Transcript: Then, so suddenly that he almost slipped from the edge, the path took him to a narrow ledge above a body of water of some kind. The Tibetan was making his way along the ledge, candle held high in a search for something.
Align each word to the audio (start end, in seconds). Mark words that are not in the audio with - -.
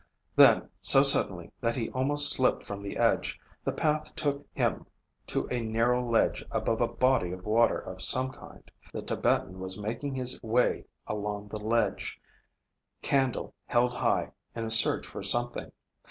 Then, 0.35 0.67
so 0.81 1.03
suddenly 1.03 1.51
that 1.61 1.75
he 1.75 1.91
almost 1.91 2.31
slipped 2.31 2.63
from 2.63 2.81
the 2.81 2.97
edge, 2.97 3.39
the 3.63 3.71
path 3.71 4.15
took 4.15 4.47
him 4.53 4.87
to 5.27 5.47
a 5.51 5.61
narrow 5.61 6.03
ledge 6.09 6.43
above 6.49 6.81
a 6.81 6.87
body 6.87 7.31
of 7.31 7.45
water 7.45 7.77
of 7.77 8.01
some 8.01 8.31
kind. 8.31 8.71
The 8.91 9.03
Tibetan 9.03 9.59
was 9.59 9.77
making 9.77 10.15
his 10.15 10.41
way 10.41 10.85
along 11.05 11.49
the 11.49 11.59
ledge, 11.59 12.19
candle 13.03 13.53
held 13.67 13.93
high 13.93 14.31
in 14.55 14.65
a 14.65 14.71
search 14.71 15.05
for 15.05 15.21
something. 15.21 15.71